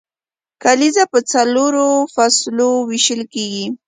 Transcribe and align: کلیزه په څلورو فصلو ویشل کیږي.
کلیزه 0.63 1.03
په 1.11 1.19
څلورو 1.31 1.85
فصلو 2.13 2.69
ویشل 2.89 3.21
کیږي. 3.33 3.65